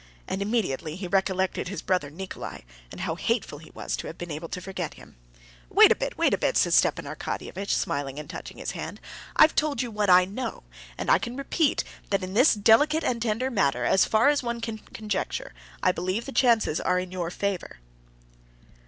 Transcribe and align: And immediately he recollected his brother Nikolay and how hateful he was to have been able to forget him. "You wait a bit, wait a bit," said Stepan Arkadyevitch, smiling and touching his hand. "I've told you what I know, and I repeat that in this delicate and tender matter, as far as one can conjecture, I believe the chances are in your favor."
And 0.27 0.41
immediately 0.41 0.95
he 0.95 1.05
recollected 1.07 1.67
his 1.67 1.83
brother 1.83 2.09
Nikolay 2.09 2.65
and 2.91 3.01
how 3.01 3.13
hateful 3.13 3.59
he 3.59 3.69
was 3.69 3.95
to 3.97 4.07
have 4.07 4.17
been 4.17 4.31
able 4.31 4.49
to 4.49 4.59
forget 4.59 4.95
him. 4.95 5.15
"You 5.69 5.75
wait 5.75 5.91
a 5.91 5.95
bit, 5.95 6.17
wait 6.17 6.33
a 6.33 6.39
bit," 6.39 6.57
said 6.57 6.73
Stepan 6.73 7.05
Arkadyevitch, 7.05 7.69
smiling 7.75 8.17
and 8.17 8.27
touching 8.27 8.57
his 8.57 8.71
hand. 8.71 8.99
"I've 9.35 9.53
told 9.53 9.83
you 9.83 9.91
what 9.91 10.09
I 10.09 10.25
know, 10.25 10.63
and 10.97 11.11
I 11.11 11.19
repeat 11.23 11.83
that 12.09 12.23
in 12.23 12.33
this 12.33 12.55
delicate 12.55 13.03
and 13.03 13.21
tender 13.21 13.51
matter, 13.51 13.85
as 13.85 14.03
far 14.05 14.29
as 14.29 14.41
one 14.41 14.59
can 14.59 14.79
conjecture, 14.79 15.53
I 15.83 15.91
believe 15.91 16.25
the 16.25 16.31
chances 16.31 16.81
are 16.81 16.97
in 16.97 17.11
your 17.11 17.29
favor." 17.29 17.77